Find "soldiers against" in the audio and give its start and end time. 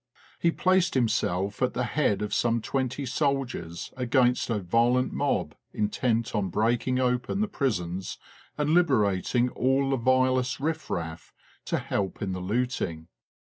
3.05-4.49